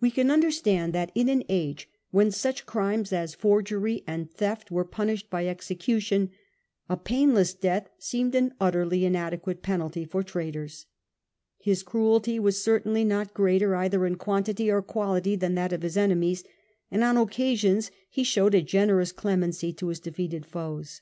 [0.00, 4.84] We can understand that in an age when such crimes as forgery and theft were
[4.84, 6.30] punished by execution,
[6.88, 10.86] a painless death seemed an utterly inadequate penalty for traitors.
[11.56, 15.82] His cruelty was cer tainly not greater, either in quantity or quality, than that of
[15.82, 16.42] his enemies:
[16.90, 21.00] and on occasions he showed a generous clemency to his defeated foes.